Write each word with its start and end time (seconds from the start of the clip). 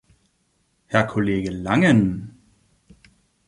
Herr 0.87 1.03
Kollege 1.05 1.51
Langen! 1.51 2.39